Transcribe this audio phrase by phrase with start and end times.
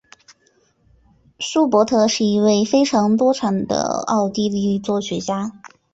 [1.37, 5.51] 舒伯特是一位非常多产的奥地利作曲家。